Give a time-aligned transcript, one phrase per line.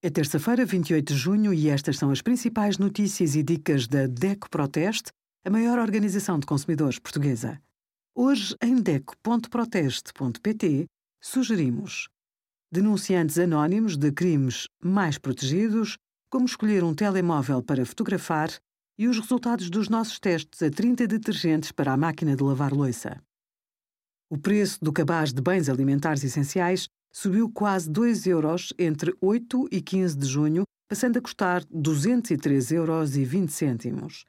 [0.00, 4.48] É terça-feira, 28 de junho, e estas são as principais notícias e dicas da DECO
[4.48, 5.10] Proteste,
[5.44, 7.60] a maior organização de consumidores portuguesa.
[8.14, 10.86] Hoje, em DECO.proteste.pt,
[11.20, 12.08] sugerimos
[12.70, 15.98] denunciantes anónimos de crimes mais protegidos,
[16.30, 18.50] como escolher um telemóvel para fotografar
[18.96, 23.20] e os resultados dos nossos testes a 30 detergentes para a máquina de lavar louça.
[24.30, 29.80] O preço do cabaz de bens alimentares essenciais subiu quase 2 euros entre 8 e
[29.80, 34.24] 15 de junho, passando a custar 203 euros e 20 cêntimos.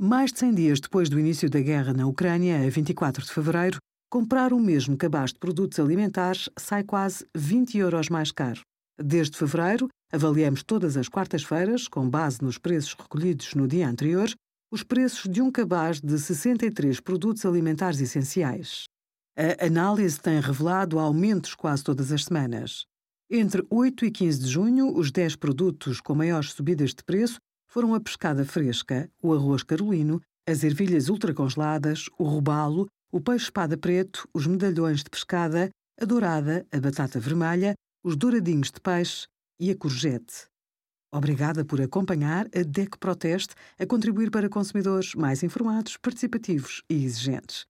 [0.00, 3.78] Mais de 100 dias depois do início da guerra na Ucrânia, a 24 de fevereiro,
[4.10, 8.62] comprar o mesmo cabaz de produtos alimentares sai quase 20 euros mais caro.
[8.98, 14.28] Desde fevereiro, avaliamos todas as quartas-feiras, com base nos preços recolhidos no dia anterior,
[14.72, 18.84] os preços de um cabaz de 63 produtos alimentares essenciais.
[19.42, 22.84] A análise tem revelado aumentos quase todas as semanas.
[23.30, 27.94] Entre 8 e 15 de junho, os 10 produtos com maiores subidas de preço foram
[27.94, 34.28] a pescada fresca, o arroz carolino, as ervilhas ultracongeladas, o robalo, o peixe espada preto,
[34.34, 37.72] os medalhões de pescada, a dourada, a batata vermelha,
[38.04, 39.26] os douradinhos de peixe
[39.58, 40.48] e a courgette.
[41.10, 47.69] Obrigada por acompanhar a DEC Proteste a contribuir para consumidores mais informados, participativos e exigentes.